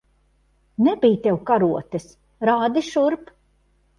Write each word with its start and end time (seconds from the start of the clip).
Nebij 0.85 1.13
tev 1.27 1.37
karotes. 1.49 2.07
Rādi 2.51 2.83
šurp! 2.91 3.33